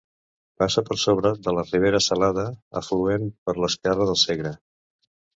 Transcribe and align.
Passa 0.61 0.81
per 0.85 0.95
sobre 1.01 1.31
de 1.47 1.51
la 1.57 1.65
Ribera 1.67 1.99
Salada, 2.05 2.45
afluent 2.81 3.27
per 3.49 3.55
l'esquerra 3.59 4.07
del 4.13 4.19
Segre. 4.23 4.55